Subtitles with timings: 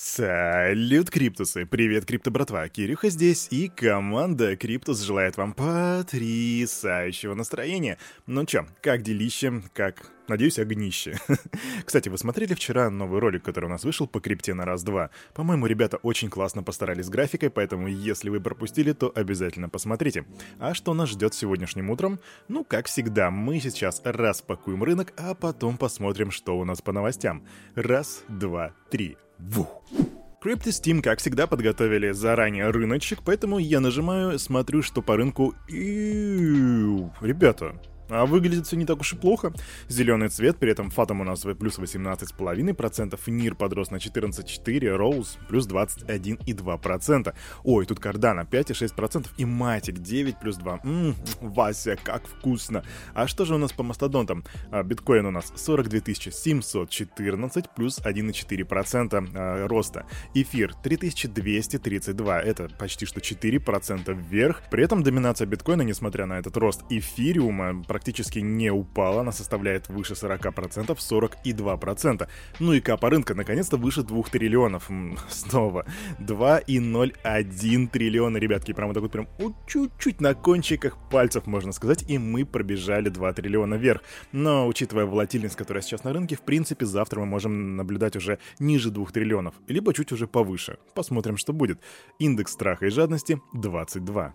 [0.00, 1.66] Салют, Криптусы!
[1.66, 2.68] Привет, Крипто братва!
[2.68, 7.98] Кирюха здесь, и команда Криптус желает вам потрясающего настроения.
[8.24, 11.18] Ну чё, как делище, как Надеюсь, огнище.
[11.84, 15.10] Кстати, вы смотрели вчера новый ролик, который у нас вышел по крипте на раз-два?
[15.34, 20.26] По-моему, ребята очень классно постарались с графикой, поэтому если вы пропустили, то обязательно посмотрите.
[20.60, 22.20] А что нас ждет сегодняшним утром?
[22.46, 27.44] Ну, как всегда, мы сейчас распакуем рынок, а потом посмотрим, что у нас по новостям.
[27.74, 29.16] Раз, два, три.
[29.38, 29.82] Вух!
[30.42, 35.54] Crypto Steam, как всегда, подготовили заранее рыночек, поэтому я нажимаю, смотрю, что по рынку...
[35.68, 37.02] И...
[37.20, 39.52] Ребята, а выглядит все не так уж и плохо.
[39.88, 45.66] Зеленый цвет, при этом Фатом у нас плюс 18,5%, Нир подрос на 14,4%, Роуз плюс
[45.66, 47.34] 21,2%.
[47.64, 50.80] Ой, тут Кардана 5,6% и Матик 9 плюс 2.
[50.82, 52.84] Ммм, Вася, как вкусно.
[53.14, 54.44] А что же у нас по мастодонтам?
[54.70, 56.00] А, биткоин у нас 42
[56.30, 60.06] 714 плюс 1,4% а, роста.
[60.34, 64.62] Эфир 3232, это почти что 4% вверх.
[64.70, 70.14] При этом доминация биткоина, несмотря на этот рост эфириума, практически не упала, она составляет выше
[70.14, 72.28] 40%, 42%.
[72.60, 74.88] Ну и капа рынка наконец-то выше 2 триллионов.
[75.28, 75.84] Снова
[76.20, 79.26] 2,01 триллиона, ребятки, прямо так вот прям
[79.66, 84.02] чуть-чуть на кончиках пальцев, можно сказать, и мы пробежали 2 триллиона вверх.
[84.32, 88.90] Но, учитывая волатильность, которая сейчас на рынке, в принципе, завтра мы можем наблюдать уже ниже
[88.90, 90.78] 2 триллионов, либо чуть уже повыше.
[90.94, 91.80] Посмотрим, что будет.
[92.20, 94.34] Индекс страха и жадности 22.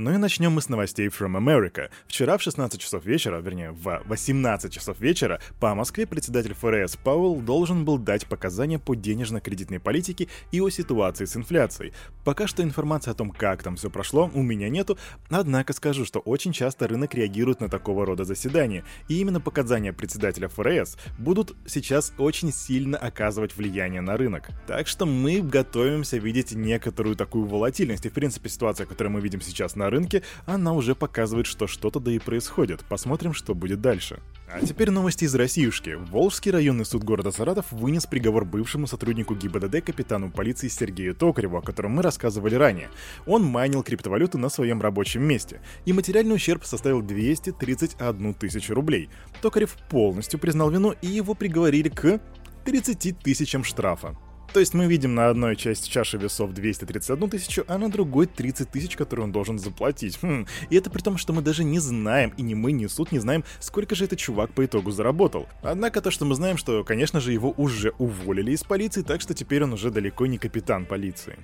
[0.00, 1.90] Ну и начнем мы с новостей From America.
[2.06, 7.40] Вчера в 16 часов вечера, вернее, в 18 часов вечера, по Москве председатель ФРС Пауэлл
[7.40, 11.92] должен был дать показания по денежно-кредитной политике и о ситуации с инфляцией.
[12.24, 14.96] Пока что информации о том, как там все прошло, у меня нету,
[15.30, 20.46] однако скажу, что очень часто рынок реагирует на такого рода заседания, и именно показания председателя
[20.46, 24.50] ФРС будут сейчас очень сильно оказывать влияние на рынок.
[24.68, 29.40] Так что мы готовимся видеть некоторую такую волатильность, и в принципе ситуация, которую мы видим
[29.40, 32.84] сейчас на рынке, она уже показывает, что что-то да и происходит.
[32.88, 34.20] Посмотрим, что будет дальше.
[34.50, 35.98] А теперь новости из Россиюшки.
[36.10, 41.62] Волжский районный суд города Саратов вынес приговор бывшему сотруднику ГИБДД капитану полиции Сергею Токареву, о
[41.62, 42.88] котором мы рассказывали ранее.
[43.26, 49.10] Он майнил криптовалюту на своем рабочем месте, и материальный ущерб составил 231 тысячу рублей.
[49.42, 52.18] Токарев полностью признал вину, и его приговорили к
[52.64, 54.16] 30 тысячам штрафа.
[54.52, 58.70] То есть мы видим на одной части чаши весов 231 тысячу, а на другой 30
[58.70, 60.18] тысяч, которые он должен заплатить.
[60.22, 60.46] Хм.
[60.70, 63.18] И это при том, что мы даже не знаем, и ни мы, ни суд не
[63.18, 65.46] знаем, сколько же этот чувак по итогу заработал.
[65.62, 69.34] Однако то, что мы знаем, что, конечно же, его уже уволили из полиции, так что
[69.34, 71.36] теперь он уже далеко не капитан полиции.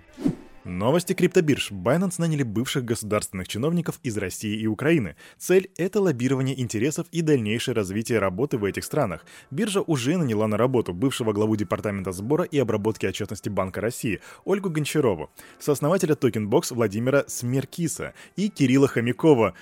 [0.64, 1.72] Новости криптобирж.
[1.72, 5.14] Binance наняли бывших государственных чиновников из России и Украины.
[5.36, 9.26] Цель— это лоббирование интересов и дальнейшее развитие работы в этих странах.
[9.50, 14.70] Биржа уже наняла на работу бывшего главу департамента сбора и обработки отчетности Банка России Ольгу
[14.70, 19.52] Гончарову, сооснователя Tokenbox Владимира Смеркиса и Кирилла Хомякова,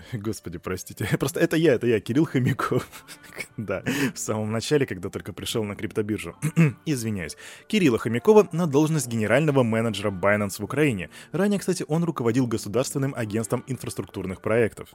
[0.12, 1.08] Господи, простите.
[1.18, 2.86] Просто это я, это я, Кирилл Хомяков.
[3.56, 3.82] да,
[4.14, 6.36] в самом начале, когда только пришел на криптобиржу.
[6.86, 7.36] Извиняюсь.
[7.66, 11.10] Кирилла Хомякова на должность генерального менеджера Binance в Украине.
[11.32, 14.94] Ранее, кстати, он руководил государственным агентством инфраструктурных проектов.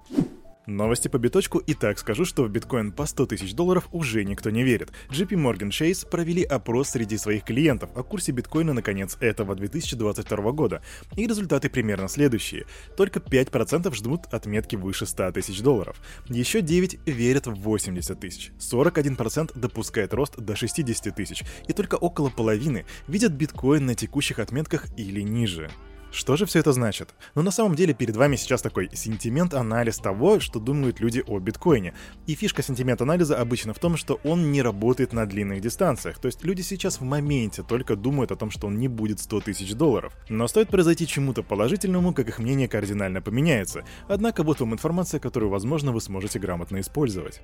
[0.65, 4.49] Новости по биточку и так скажу, что в биткоин по 100 тысяч долларов уже никто
[4.49, 4.93] не верит.
[5.09, 10.51] JP Morgan Chase провели опрос среди своих клиентов о курсе биткоина на конец этого 2022
[10.53, 10.81] года.
[11.17, 12.65] И результаты примерно следующие.
[12.95, 16.01] Только 5% ждут отметки выше 100 тысяч долларов.
[16.29, 18.51] Еще 9 верят в 80 тысяч.
[18.57, 21.43] 41% допускает рост до 60 тысяч.
[21.67, 25.69] И только около половины видят биткоин на текущих отметках или ниже.
[26.13, 27.15] Что же все это значит?
[27.33, 31.95] Ну на самом деле перед вами сейчас такой сентимент-анализ того, что думают люди о биткоине.
[32.27, 36.19] И фишка сентимент-анализа обычно в том, что он не работает на длинных дистанциях.
[36.19, 39.41] То есть люди сейчас в моменте только думают о том, что он не будет 100
[39.41, 40.15] тысяч долларов.
[40.29, 43.83] Но стоит произойти чему-то положительному, как их мнение кардинально поменяется.
[44.07, 47.41] Однако вот вам информация, которую, возможно, вы сможете грамотно использовать.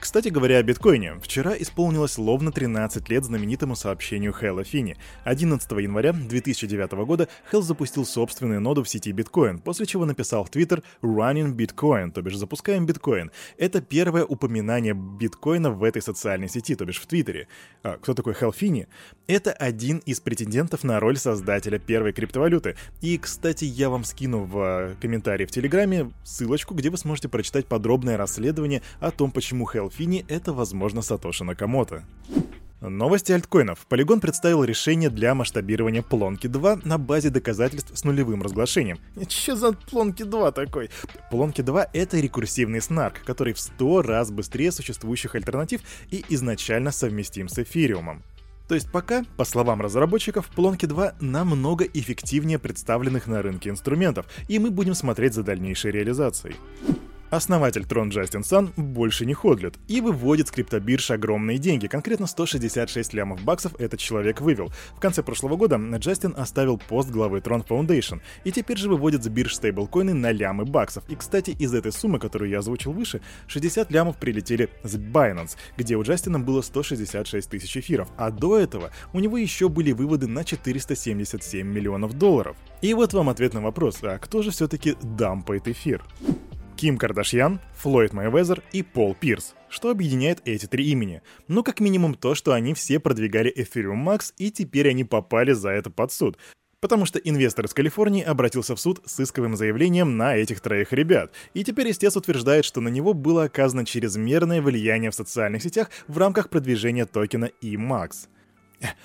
[0.00, 4.96] Кстати говоря о биткоине, вчера исполнилось ровно 13 лет знаменитому сообщению Хэлла Фини.
[5.24, 10.50] 11 января 2009 года Хелл запустил собственную ноду в сети биткоин, после чего написал в
[10.50, 13.30] Твиттер «Running Bitcoin», то бишь «Запускаем биткоин».
[13.58, 17.48] Это первое упоминание биткоина в этой социальной сети, то бишь в Твиттере.
[17.82, 18.88] А, кто такой Хелл Фини?
[19.26, 22.76] Это один из претендентов на роль создателя первой криптовалюты.
[23.00, 27.66] И, кстати, я вам скину в э, комментарии в Телеграме ссылочку, где вы сможете прочитать
[27.66, 32.04] подробное расследование о том, почему Хелл Фини— это, возможно, Сатоши Накамото.
[32.80, 33.86] Новости альткоинов.
[33.90, 38.98] Polygon представил решение для масштабирования Плонки 2 на базе доказательств с нулевым разглашением.
[39.28, 40.88] Че за Плонки 2 такой?
[41.30, 47.50] Плонки 2— это рекурсивный снарк, который в 100 раз быстрее существующих альтернатив и изначально совместим
[47.50, 48.22] с эфириумом.
[48.66, 54.58] То есть пока, по словам разработчиков, Plonky 2 намного эффективнее представленных на рынке инструментов, и
[54.58, 56.56] мы будем смотреть за дальнейшей реализацией.
[57.30, 63.14] Основатель Трон Джастин Сан больше не ходлит и выводит с криптобирж огромные деньги, конкретно 166
[63.14, 64.72] лямов баксов этот человек вывел.
[64.96, 69.28] В конце прошлого года Джастин оставил пост главы Трон Foundation и теперь же выводит с
[69.28, 71.04] бирж стейблкоины на лямы баксов.
[71.08, 75.94] И, кстати, из этой суммы, которую я озвучил выше, 60 лямов прилетели с Binance, где
[75.94, 80.42] у Джастина было 166 тысяч эфиров, а до этого у него еще были выводы на
[80.42, 82.56] 477 миллионов долларов.
[82.82, 86.02] И вот вам ответ на вопрос, а кто же все-таки дампает эфир?
[86.80, 89.54] Ким Кардашьян, Флойд Майвезер и Пол Пирс.
[89.68, 91.20] Что объединяет эти три имени?
[91.46, 95.68] Ну, как минимум то, что они все продвигали Ethereum Max, и теперь они попали за
[95.68, 96.38] это под суд.
[96.80, 101.34] Потому что инвестор из Калифорнии обратился в суд с исковым заявлением на этих троих ребят.
[101.52, 106.16] И теперь истец утверждает, что на него было оказано чрезмерное влияние в социальных сетях в
[106.16, 108.28] рамках продвижения токена eMax.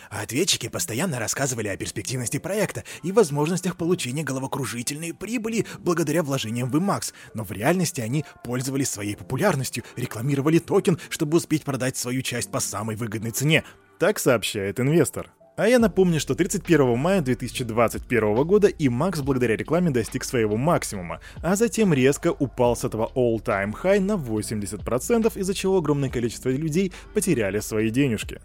[0.09, 6.75] А ответчики постоянно рассказывали о перспективности проекта и возможностях получения головокружительной прибыли благодаря вложениям в
[6.75, 12.51] IMAX, но в реальности они пользовались своей популярностью, рекламировали токен, чтобы успеть продать свою часть
[12.51, 13.63] по самой выгодной цене.
[13.99, 15.31] Так сообщает инвестор.
[15.57, 21.21] А я напомню, что 31 мая 2021 года и Макс благодаря рекламе достиг своего максимума,
[21.41, 26.91] а затем резко упал с этого all-time high на 80%, из-за чего огромное количество людей
[27.13, 28.41] потеряли свои денежки.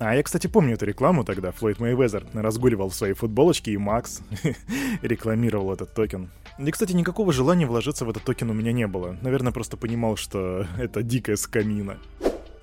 [0.00, 1.52] А я, кстати, помню эту рекламу тогда.
[1.52, 4.22] Флойд Мейвезер разгуливал в своей футболочке, и Макс
[5.02, 6.30] рекламировал этот токен.
[6.58, 9.18] И, кстати, никакого желания вложиться в этот токен у меня не было.
[9.20, 11.98] Наверное, просто понимал, что это дикая скамина.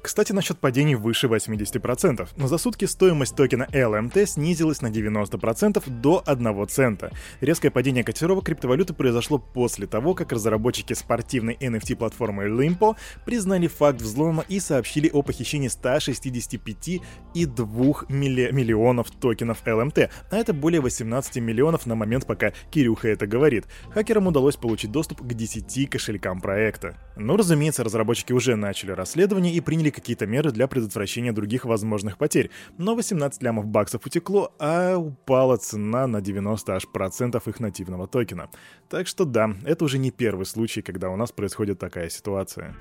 [0.08, 6.24] Кстати, насчет падений выше 80%, но за сутки стоимость токена LMT снизилась на 90% до
[6.26, 7.12] 1 цента.
[7.42, 12.96] Резкое падение котировок криптовалюты произошло после того, как разработчики спортивной NFT-платформы Lympo
[13.26, 20.80] признали факт взлома и сообщили о похищении 165,2 милли- миллионов токенов LMT, а это более
[20.80, 23.66] 18 миллионов на момент, пока Кирюха это говорит.
[23.90, 26.96] Хакерам удалось получить доступ к 10 кошелькам проекта.
[27.18, 32.52] Но, разумеется, разработчики уже начали расследование и приняли какие-то меры для предотвращения других возможных потерь,
[32.78, 38.50] но 18 лямов баксов утекло, а упала цена на 90 аж процентов их нативного токена.
[38.90, 42.76] Так что да, это уже не первый случай, когда у нас происходит такая ситуация.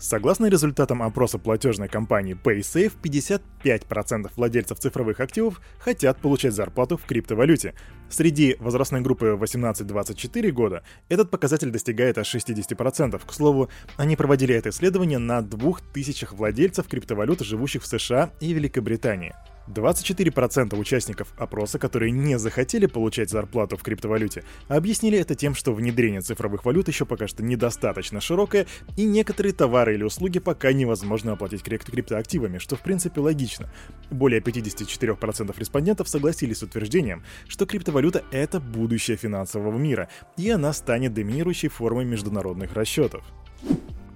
[0.00, 7.74] Согласно результатам опроса платежной компании PaySafe, 55% владельцев цифровых активов хотят получать зарплату в криптовалюте.
[8.08, 13.20] Среди возрастной группы 18-24 года этот показатель достигает аж 60%.
[13.24, 13.68] К слову,
[13.98, 19.34] они проводили это исследование на 2000 владельцев криптовалют, живущих в США и Великобритании.
[19.68, 26.20] 24% участников опроса, которые не захотели получать зарплату в криптовалюте, объяснили это тем, что внедрение
[26.20, 28.66] цифровых валют еще пока что недостаточно широкое,
[28.96, 33.70] и некоторые товары или услуги пока невозможно оплатить крипто криптоактивами, что в принципе логично.
[34.10, 41.14] Более 54% респондентов согласились с утверждением, что криптовалюта— это будущее финансового мира, и она станет
[41.14, 43.24] доминирующей формой международных расчетов.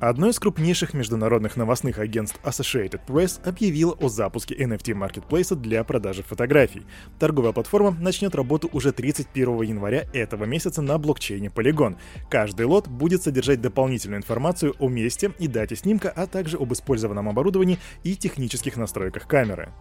[0.07, 6.83] Одно из крупнейших международных новостных агентств Associated Press объявило о запуске NFT-маркетплейса для продажи фотографий.
[7.19, 11.97] Торговая платформа начнет работу уже 31 января этого месяца на блокчейне Polygon.
[12.29, 17.31] Каждый лот будет содержать дополнительную информацию о месте и дате снимка, а также об использованном
[17.31, 19.73] оборудовании и технических настройках камеры.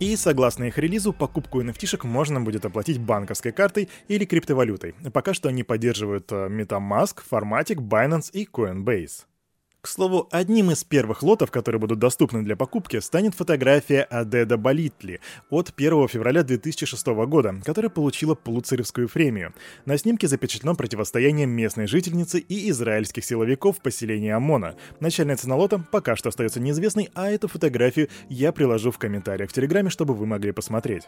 [0.00, 4.96] И согласно их релизу, покупку NFT-шек можно будет оплатить банковской картой или криптовалютой.
[5.12, 9.28] Пока что они поддерживают э, MetaMask, Formatic, Binance и Coinbase.
[9.80, 15.20] К слову, одним из первых лотов, которые будут доступны для покупки, станет фотография Адеда Болитли
[15.50, 19.54] от 1 февраля 2006 года, которая получила Пулуцеревскую премию.
[19.86, 24.74] На снимке запечатлено противостояние местной жительницы и израильских силовиков в поселении Амона.
[24.98, 29.52] Начальная цена лота пока что остается неизвестной, а эту фотографию я приложу в комментариях в
[29.52, 31.04] Телеграме, чтобы вы могли посмотреть.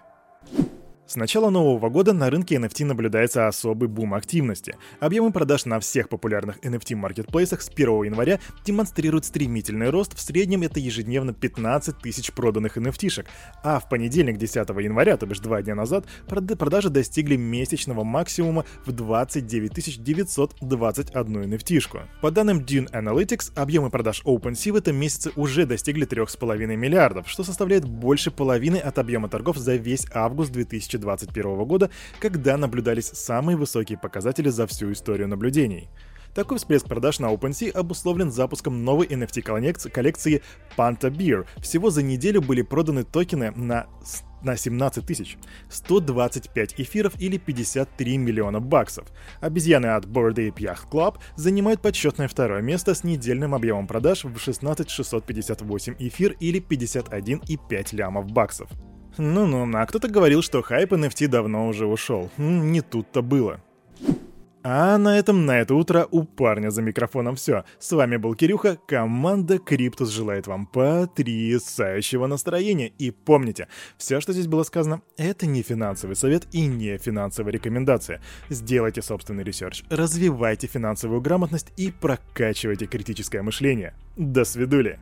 [1.11, 4.77] С начала нового года на рынке NFT наблюдается особый бум активности.
[5.01, 10.79] Объемы продаж на всех популярных NFT-маркетплейсах с 1 января демонстрируют стремительный рост, в среднем это
[10.79, 13.27] ежедневно 15 тысяч проданных NFT-шек,
[13.65, 18.93] а в понедельник 10 января, то бишь два дня назад, продажи достигли месячного максимума в
[18.93, 22.03] 29 921 NFT-шку.
[22.21, 27.43] По данным Dune Analytics, объемы продаж OpenSea в этом месяце уже достигли 3,5 миллиардов, что
[27.43, 31.91] составляет больше половины от объема торгов за весь август 2020 2021 года,
[32.21, 35.89] когда наблюдались самые высокие показатели за всю историю наблюдений.
[36.35, 40.43] Такой всплеск продаж на OpenSea обусловлен запуском новой NFT-коллекции
[40.77, 41.47] Panta Beer.
[41.59, 43.87] Всего за неделю были проданы токены на
[44.43, 45.37] на 17 тысяч,
[45.69, 49.09] 125 эфиров или 53 миллиона баксов.
[49.41, 54.39] Обезьяны от Bored Ape Yacht Club занимают почетное второе место с недельным объемом продаж в
[54.39, 58.71] 16 658 эфир или 51,5 лямов баксов.
[59.21, 62.31] Ну-ну, а кто-то говорил, что хайп NFT давно уже ушел.
[62.39, 63.61] Не тут-то было.
[64.63, 67.65] А на этом на это утро у парня за микрофоном все.
[67.79, 72.89] С вами был Кирюха, команда Криптус желает вам потрясающего настроения.
[72.99, 78.23] И помните, все, что здесь было сказано, это не финансовый совет и не финансовая рекомендация.
[78.49, 83.95] Сделайте собственный research, развивайте финансовую грамотность и прокачивайте критическое мышление.
[84.17, 84.99] До свидули!